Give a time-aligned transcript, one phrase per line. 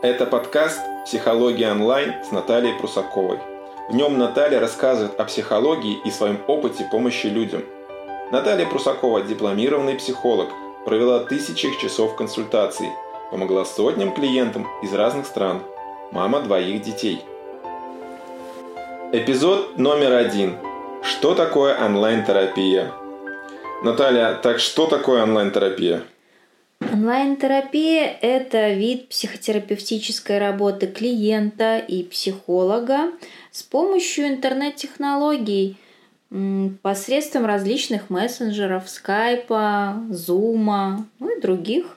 [0.00, 3.40] Это подкаст «Психология онлайн» с Натальей Прусаковой.
[3.88, 7.64] В нем Наталья рассказывает о психологии и своем опыте помощи людям.
[8.30, 10.50] Наталья Прусакова– дипломированный психолог,
[10.84, 12.90] провела тысячи часов консультаций,
[13.32, 15.62] помогла сотням клиентам из разных стран,
[16.12, 17.24] мама двоих детей.
[19.10, 20.58] Эпизод номер один.
[21.02, 22.92] Что такое онлайн-терапия?
[23.82, 26.04] Наталья, так что такое онлайн-терапия?
[26.80, 33.12] Онлайн-терапия– это вид психотерапевтической работы клиента и психолога
[33.50, 35.76] с помощью интернет-технологий
[36.82, 41.96] посредством различных мессенджеров, скайпа, зума, ну и других.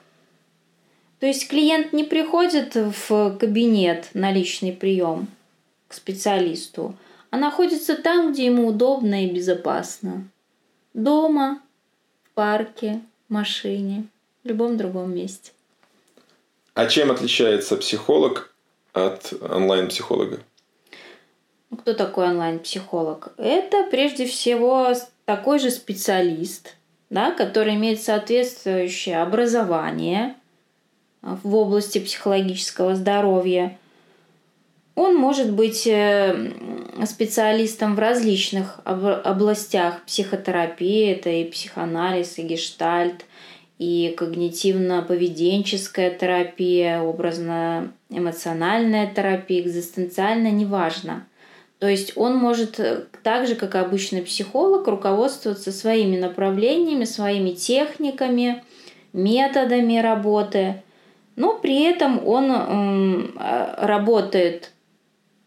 [1.20, 5.28] То есть клиент не приходит в кабинет на личный прием
[5.88, 6.96] к специалисту,
[7.30, 10.28] а находится там, где ему удобно и безопасно.
[10.92, 11.60] Дома,
[12.24, 14.06] в парке, в машине–
[14.44, 15.52] в любом другом месте.
[16.74, 18.54] А чем отличается психолог
[18.92, 20.40] от онлайн-психолога?
[21.70, 23.32] Ну, кто такой онлайн-психолог?
[23.36, 24.94] Это прежде всего
[25.24, 26.76] такой же специалист,
[27.10, 30.34] да, который имеет соответствующее образование
[31.22, 33.78] в области психологического здоровья.
[34.94, 36.52] Он может быть э,
[37.06, 43.24] специалистом в различных областях психотерапии, это и психоанализ, и гештальт,
[43.82, 51.26] и когнитивно-поведенческая терапия, образно-эмоциональная терапия, экзистенциальная, неважно.
[51.80, 58.62] То есть он может э, так же, как обычный психолог, руководствоваться своими направлениями, своими техниками,
[59.12, 60.80] методами работы,
[61.34, 63.30] но при этом он э,
[63.84, 64.70] работает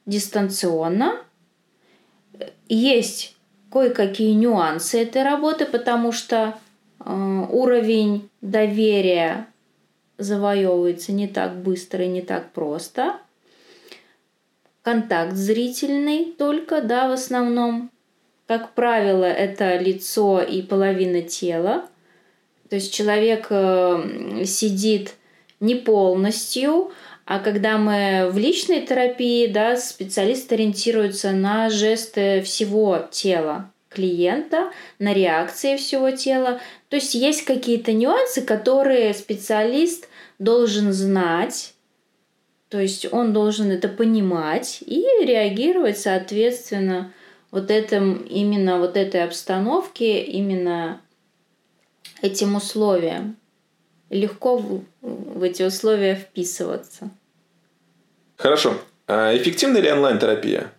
[0.06, 1.22] дистанционно.
[2.68, 3.38] Есть
[3.72, 6.56] кое-какие нюансы этой работы, потому что
[7.06, 9.48] уровень доверия
[10.18, 13.18] завоевывается не так быстро и не так просто.
[14.82, 17.92] Контакт зрительный только, да, в основном.
[18.48, 21.86] Как правило, это лицо и половина тела.
[22.70, 25.16] То есть человек э, сидит
[25.60, 26.92] не полностью,
[27.26, 35.14] а когда мы в личной терапии, да, специалист ориентируется на жесты всего тела клиента, на
[35.14, 36.60] реакции всего тела.
[36.90, 40.08] То есть есть какие-то нюансы, которые специалист
[40.38, 41.74] должен знать,
[42.70, 47.14] то есть он должен это понимать и реагировать соответственно
[47.52, 51.02] вот этом, именно вот этой обстановке, именно
[52.22, 53.38] этим условиям.
[54.10, 57.10] Легко в, в эти условия вписываться.
[58.36, 58.76] Хорошо.
[59.08, 60.72] А эффективна ли онлайн-терапия?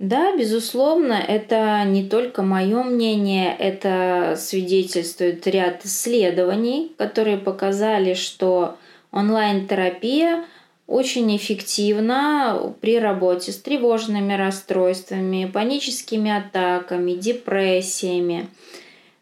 [0.00, 8.78] Да, безусловно, это не только мое мнение, это свидетельствует ряд исследований, которые показали, что
[9.12, 10.46] онлайн-терапия
[10.86, 18.48] очень эффективна при работе с тревожными расстройствами, паническими атаками, депрессиями.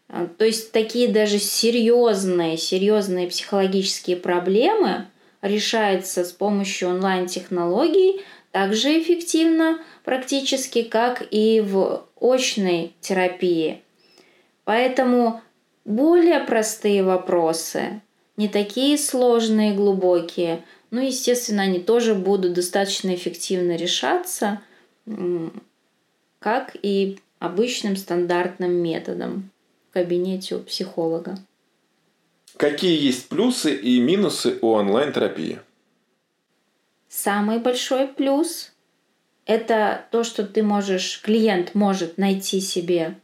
[0.07, 5.07] То есть такие даже серьезные, серьезные психологические проблемы
[5.41, 13.81] решаются с помощью онлайн-технологий также эффективно практически, как и в очной терапии.
[14.63, 15.41] Поэтому
[15.85, 18.01] более простые вопросы,
[18.37, 24.61] не такие сложные, глубокие, ну, естественно, они тоже будут достаточно эффективно решаться,
[26.39, 29.51] как и обычным стандартным методом
[29.89, 31.37] в кабинете у психолога.
[32.57, 35.59] Какие есть плюсы и минусы у онлайн-терапии?
[37.09, 38.71] Самый большой плюс
[39.45, 43.15] это то, что ты можешь, клиент может найти себе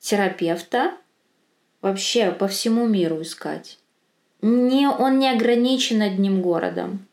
[0.00, 0.92] терапевта,
[1.82, 3.78] вообще по всему миру искать.
[4.40, 7.06] Не, он не ограничен одним городом.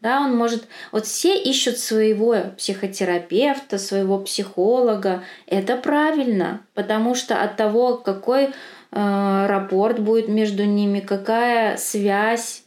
[0.00, 0.68] Да, он может...
[0.92, 5.24] Вот все ищут своего психотерапевта, своего психолога.
[5.46, 8.50] Это правильно, потому что от того, какой э,
[8.92, 12.63] рапорт будет между ними, какая связь,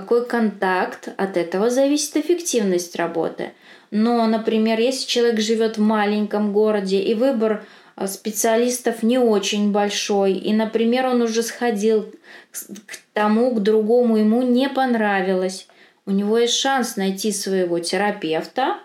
[0.00, 3.52] какой контакт, от этого зависит эффективность работы.
[3.90, 7.64] Но, например, если человек живет в маленьком городе и выбор
[7.96, 12.12] э, специалистов не очень большой, и, например, он уже сходил
[12.52, 15.66] к тому, к другому, ему не понравилось,
[16.04, 18.78] у него есть шанс найти своего терапевта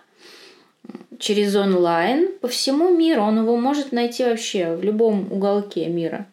[1.18, 3.22] через онлайн по всему миру.
[3.22, 6.26] Он его может найти вообще в любом уголке мира.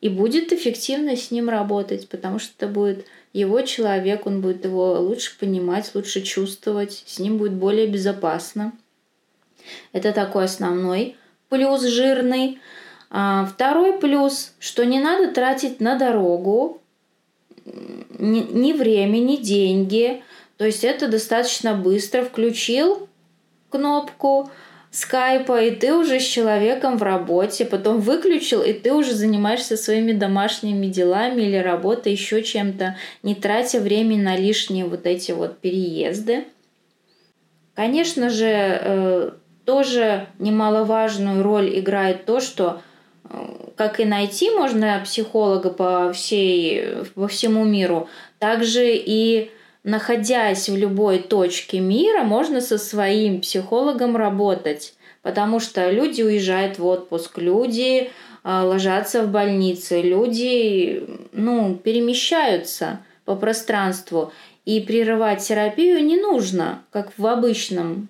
[0.00, 5.00] И будет эффективно с ним работать, потому что это будет его человек, он будет его
[5.00, 8.72] лучше понимать, лучше чувствовать, с ним будет более безопасно.
[9.92, 11.16] Это такой основной
[11.48, 12.60] плюс жирный.
[13.10, 16.80] А второй плюс, что не надо тратить на дорогу
[17.66, 20.22] ни, ни время, ни деньги.
[20.56, 23.08] То есть это достаточно быстро включил
[23.68, 24.50] кнопку
[24.92, 30.12] скайпа, и ты уже с человеком в работе, потом выключил, и ты уже занимаешься своими
[30.12, 36.44] домашними делами или работой, еще чем-то, не тратя время на лишние вот эти вот переезды.
[37.74, 39.30] Конечно же, э,
[39.64, 42.82] тоже немаловажную роль играет то, что
[43.24, 43.30] э,
[43.76, 49.50] как и найти можно психолога по, всей, по всему миру, также и
[49.84, 54.94] находясь в любой точке мира, можно со своим психологом работать.
[55.22, 58.10] Потому что люди уезжают в отпуск, люди
[58.44, 64.32] э, ложатся в больнице, люди ну, перемещаются по пространству.
[64.64, 68.08] И прерывать терапию не нужно, как в обычном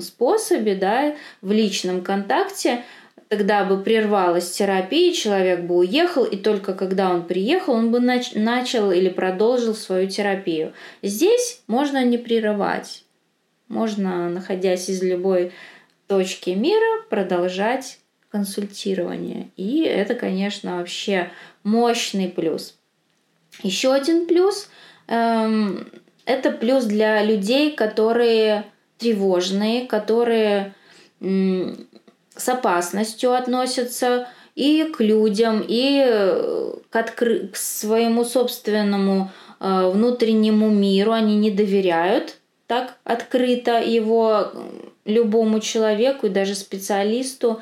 [0.00, 2.84] способе, да, в личном контакте,
[3.30, 8.36] тогда бы прервалась терапия, человек бы уехал, и только когда он приехал, он бы нач-
[8.36, 10.72] начал или продолжил свою терапию.
[11.00, 13.04] Здесь можно не прерывать.
[13.68, 15.52] Можно, находясь из любой
[16.08, 18.00] точки мира, продолжать
[18.30, 19.50] консультирование.
[19.56, 21.30] И это, конечно, вообще
[21.62, 22.76] мощный плюс.
[23.62, 24.68] Еще один плюс
[25.06, 25.88] эм,
[26.24, 28.64] это плюс для людей, которые
[28.98, 30.74] тревожные, которые
[32.36, 37.48] с опасностью относятся и к людям, и э, к, откры...
[37.48, 39.30] к своему собственному
[39.60, 41.12] э, внутреннему миру.
[41.12, 42.36] Они не доверяют
[42.70, 44.52] так открыто его
[45.04, 47.60] любому человеку и даже специалисту.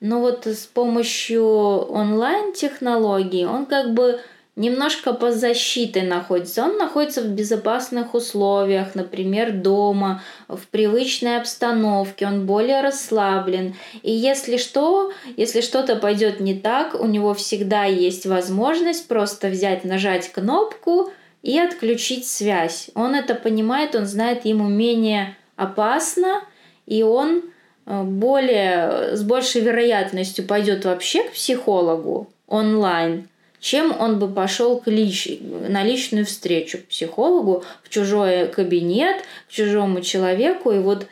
[0.00, 4.20] Но вот с помощью онлайн-технологий он как бы
[4.60, 6.64] немножко под защитой находится.
[6.64, 13.74] Он находится в безопасных условиях, например, дома, в привычной обстановке, он более расслаблен.
[14.02, 19.84] И если что, если что-то пойдет не так, у него всегда есть возможность просто взять,
[19.84, 21.10] нажать кнопку
[21.42, 22.90] и отключить связь.
[22.94, 26.42] Он это понимает, он знает, ему менее опасно,
[26.84, 27.44] и он
[27.86, 33.26] э, более, с большей вероятностью пойдет вообще к психологу онлайн,
[33.60, 35.28] чем он бы пошел к лич...
[35.40, 41.06] на личную встречу к психологу, в чужой кабинет, к чужому человеку, и вот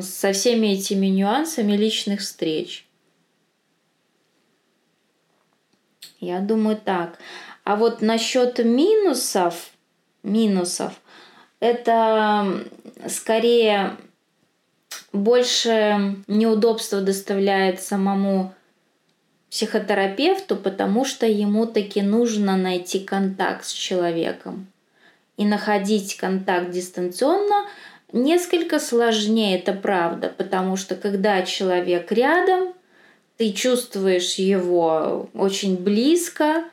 [0.00, 2.86] со всеми этими нюансами личных встреч.
[6.20, 7.18] Я думаю так.
[7.64, 9.70] А вот насчет минусов,
[10.22, 10.92] минусов,
[11.60, 12.64] это
[13.08, 13.96] скорее
[15.12, 18.54] больше неудобства доставляет самому
[19.54, 24.66] психотерапевту, потому что ему таки нужно найти контакт с человеком.
[25.36, 27.64] И находить контакт дистанционно
[28.12, 32.74] несколько сложнее, это правда, потому что когда человек рядом,
[33.36, 36.64] ты чувствуешь его очень близко,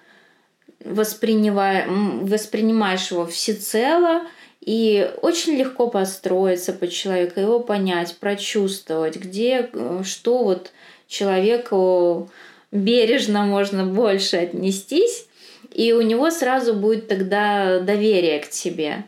[0.83, 4.23] воспринимаешь его всецело,
[4.59, 10.71] и очень легко построиться под человека, его понять, прочувствовать, где, э, что вот
[11.07, 12.31] человеку
[12.71, 15.27] бережно можно больше отнестись,
[15.71, 19.06] и у него сразу будет тогда доверие к тебе.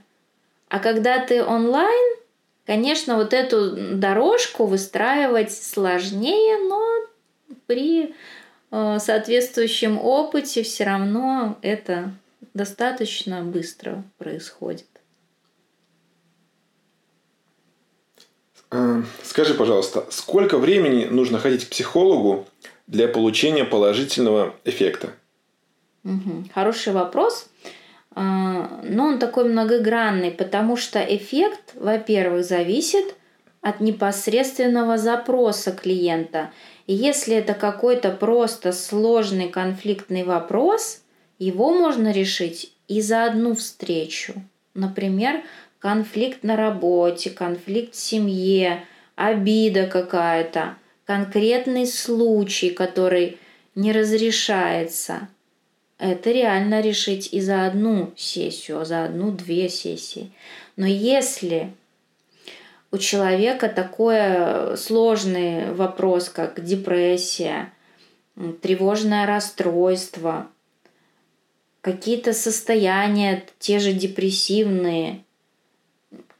[0.70, 2.18] А когда ты онлайн,
[2.66, 7.08] конечно, вот эту дорожку выстраивать сложнее, но
[7.68, 8.16] при
[8.72, 12.12] э, соответствующем опыте все равно это
[12.54, 14.88] достаточно быстро происходит.
[18.72, 22.48] Э, скажи, пожалуйста, сколько времени нужно ходить к психологу
[22.88, 25.12] для получения положительного эффекта?
[26.54, 27.50] Хороший вопрос.
[28.16, 33.16] А, но он такой многогранный, потому что эффект, во-первых, зависит
[33.62, 36.52] от непосредственного запроса клиента.
[36.86, 41.02] И если это какой-то просто сложный конфликтный вопрос,
[41.40, 44.34] его можно решить и за одну встречу.
[44.74, 45.42] Например,
[45.80, 48.84] конфликт на работе, конфликт в семье,
[49.16, 50.76] обида какая-то
[51.06, 53.38] конкретный случай, который
[53.76, 55.28] не разрешается.
[55.98, 60.32] Это реально решить и за одну сессию, а за одну-две сессии.
[60.76, 61.74] Но если
[62.92, 67.72] у человека такой сложный вопрос, как депрессия,
[68.62, 70.48] тревожное расстройство,
[71.82, 75.24] какие-то состояния, те же депрессивные,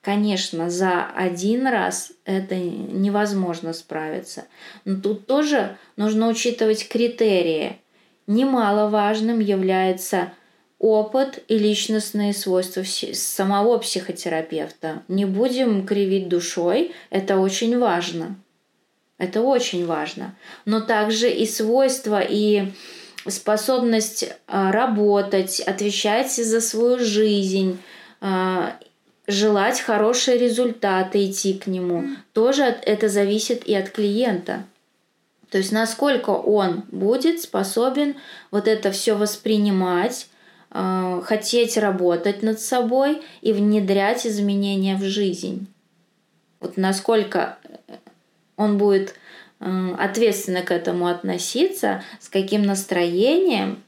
[0.04, 4.44] Конечно, за один раз это невозможно справиться.
[4.84, 7.78] Но тут тоже нужно учитывать критерии.
[8.28, 10.34] Немаловажным является
[10.78, 15.04] опыт и личностные свойства самого психотерапевта.
[15.08, 18.36] Не будем кривить душой, это очень важно.
[19.18, 20.36] Это очень важно.
[20.66, 22.74] Но также и свойства, и
[23.26, 27.80] способность а, работать, отвечать за свою жизнь,
[28.20, 28.78] а,
[29.28, 32.06] желать хорошие результаты, идти к нему.
[32.34, 34.66] Тоже это зависит и от клиента.
[35.50, 38.16] То есть насколько он будет способен
[38.50, 40.28] вот это все воспринимать,
[40.72, 45.68] э, хотеть работать над собой и внедрять изменения в жизнь.
[46.60, 47.60] Вот насколько
[48.58, 49.14] он будет
[49.60, 53.83] э, ответственно к этому относиться, с каким настроением,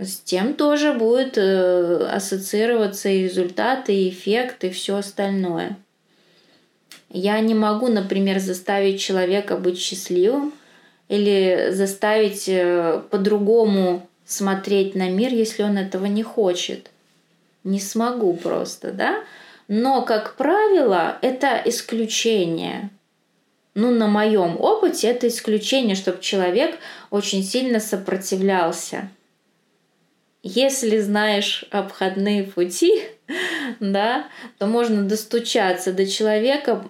[0.00, 5.76] с тем тоже будет э, ассоциироваться и результаты, и эффект, и все остальное.
[7.10, 10.54] Я не могу, например, заставить человека быть счастливым
[11.08, 16.90] или заставить э, по-другому смотреть на мир, если он этого не хочет.
[17.62, 19.22] Не смогу просто, да?
[19.68, 22.88] Но, как правило, это исключение.
[23.74, 26.78] Ну, на моем опыте это исключение, чтобы человек
[27.10, 29.10] очень сильно сопротивлялся
[30.42, 33.02] если знаешь обходные пути,
[33.80, 34.28] да,
[34.58, 36.84] то можно достучаться до человека,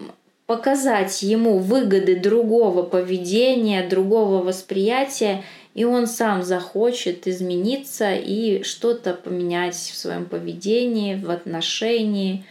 [0.47, 9.77] показать ему выгоды другого поведения, другого восприятия, и он сам захочет измениться и что-то поменять
[9.77, 12.45] в своем поведении, в отношении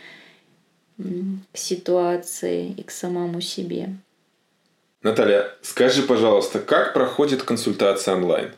[0.98, 3.90] к ситуации и к самому себе.
[5.02, 8.52] Наталья, скажи, пожалуйста, как проходит консультация онлайн?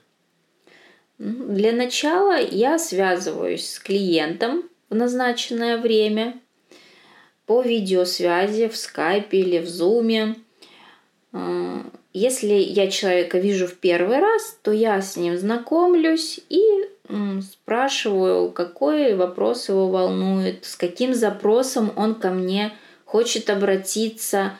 [1.21, 6.39] Для начала я связываюсь с клиентом в назначенное время
[7.45, 10.35] по видеосвязи в скайпе или в зуме.
[11.31, 16.63] А, если я человека вижу в первый раз, то я с ним знакомлюсь и
[17.41, 22.73] спрашиваю, какой вопрос его волнует, с каким запросом он ко мне
[23.05, 24.53] хочет обратиться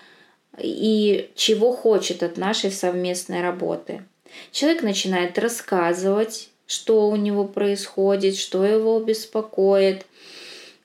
[0.59, 4.03] и чего хочет от нашей совместной работы.
[4.51, 10.05] Человек начинает рассказывать, что у него происходит, что его беспокоит,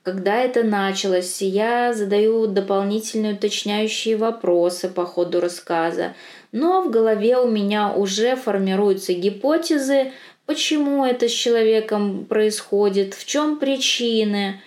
[0.02, 1.40] когда это началось.
[1.40, 6.14] Я задаю дополнительные уточняющие вопросы по ходу рассказа.
[6.50, 10.12] Но в голове у меня уже формируются гипотезы,
[10.44, 14.60] почему это с человеком происходит, в чем причины.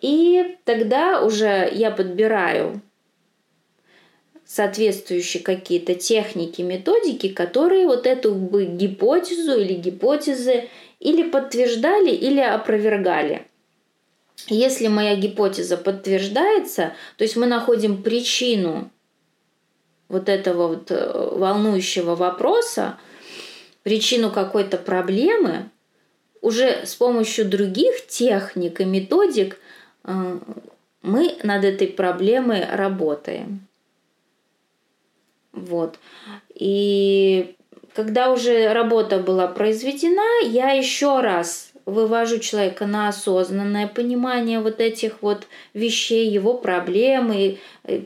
[0.00, 2.80] И тогда уже я подбираю
[4.46, 10.68] соответствующие какие-то техники, методики, которые вот эту бы гипотезу или гипотезы
[11.00, 13.46] или подтверждали, или опровергали.
[14.48, 18.90] Если моя гипотеза подтверждается, то есть мы находим причину
[20.08, 22.98] вот этого вот э, волнующего вопроса,
[23.82, 25.70] причину какой-то проблемы,
[26.40, 29.58] уже с помощью других техник и методик
[30.04, 30.38] э,
[31.02, 33.65] мы над этой проблемой работаем.
[35.56, 35.98] Вот.
[36.54, 37.56] И
[37.94, 45.22] когда уже работа была произведена, я еще раз вывожу человека на осознанное понимание вот этих
[45.22, 47.58] вот вещей, его проблемы,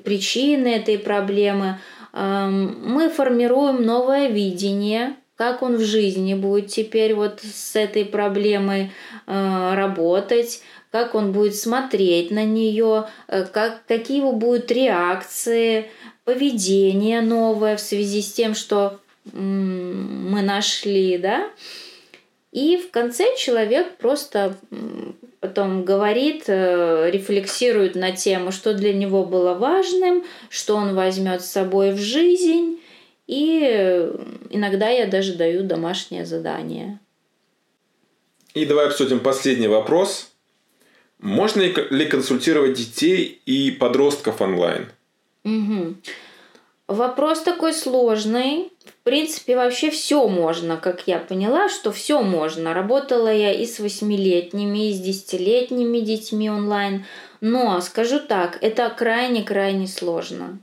[0.05, 1.79] причины этой проблемы.
[2.13, 8.93] Мы формируем новое видение, как он в жизни будет теперь вот с этой проблемой
[9.27, 15.91] э, работать, как он будет смотреть на нее, э, как, какие его будут реакции,
[16.25, 19.01] поведение новое в связи с тем, что
[19.33, 21.51] мы нашли, да.
[22.53, 24.57] И в конце человек просто
[25.41, 31.51] потом говорит, э, рефлексирует на тему, что для него было важным, что он возьмет с
[31.51, 32.81] собой в жизнь.
[33.27, 34.11] И
[34.51, 36.99] иногда я даже даю домашнее задание.
[38.55, 40.33] И давай обсудим последний вопрос.
[41.21, 44.89] Можно ли консультировать детей и подростков онлайн?
[45.45, 45.97] Угу.
[46.91, 48.73] Вопрос такой сложный.
[48.85, 52.75] В принципе, вообще все можно, как я поняла, что все можно.
[52.75, 57.05] Работала я и с восьмилетними, и с десятилетними детьми онлайн.
[57.41, 60.59] Но, скажу так, это крайне-крайне сложно.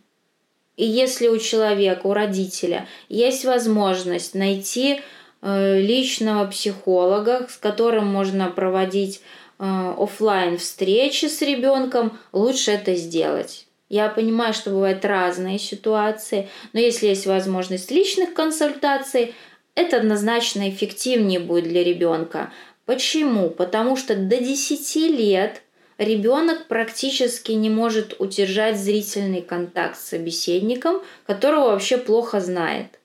[0.75, 4.99] И если у человека, у родителя есть возможность найти
[5.41, 9.21] э, личного психолога, с которым можно проводить
[9.59, 13.66] э, офлайн встречи с ребенком, лучше это сделать.
[13.89, 19.33] Я понимаю, что бывают разные ситуации, но если есть возможность личных консультаций,
[19.75, 22.51] это однозначно эффективнее будет для ребенка.
[22.85, 23.49] Почему?
[23.49, 25.61] Потому что до 10 лет
[25.97, 32.99] ребенок практически не может удержать зрительный контакт с собеседником, которого вообще плохо знает.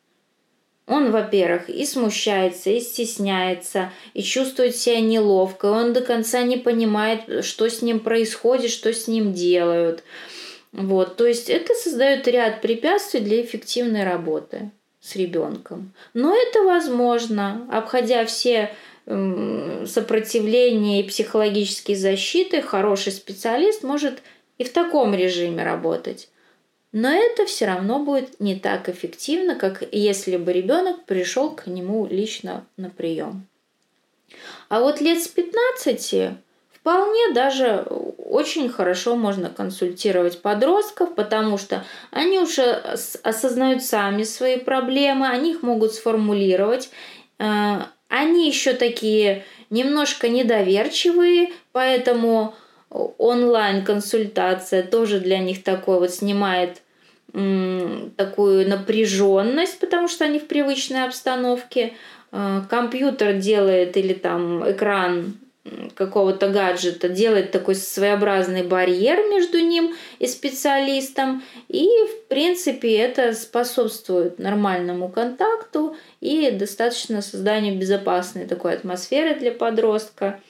[0.87, 6.57] Он, во-первых, и смущается, и стесняется, и чувствует себя неловко, и он до конца не
[6.57, 10.03] понимает, что с ним происходит, что с ним делают.
[10.73, 15.93] Вот, то есть это создает ряд препятствий для эффективной работы с ребенком.
[16.15, 18.75] Но это возможно, обходя все
[19.05, 24.23] сопротивления и психологической защиты, хороший специалист может
[24.59, 26.29] и в таком режиме работать.
[26.93, 32.07] Но это все равно будет не так эффективно, как если бы ребенок пришел к нему
[32.07, 33.47] лично на прием.
[34.69, 36.37] А вот лет с 15
[36.73, 37.87] вполне даже
[38.33, 42.63] очень хорошо можно консультировать подростков, потому что они уже
[43.23, 46.89] осознают сами свои проблемы, они их могут сформулировать.
[47.39, 52.55] Э, они еще такие немножко недоверчивые, поэтому
[52.89, 56.83] онлайн-консультация тоже для них такой вот снимает
[57.33, 61.95] такую напряженность, потому что они в привычной обстановке.
[62.31, 65.35] Э, компьютер делает или там экран
[65.95, 71.43] какого-то гаджета делает такой своеобразный барьер между ним и специалистом.
[71.69, 80.41] И, в принципе, это способствует нормальному контакту и достаточно созданию безопасной такой атмосферы для подростка.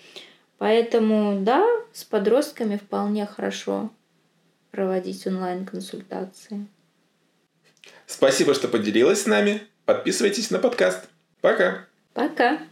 [0.58, 3.90] Поэтому, да, с подростками вполне хорошо
[4.70, 6.66] проводить онлайн-консультации.
[8.06, 9.62] Спасибо, что поделилась с нами.
[9.84, 11.08] Подписывайтесь на подкаст.
[11.40, 11.84] Пока.
[12.14, 12.62] Пока.